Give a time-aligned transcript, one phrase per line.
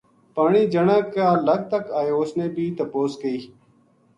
[0.35, 3.39] پانی جنا کا لَک تک اَیو اُس نے بھی تپوس کئی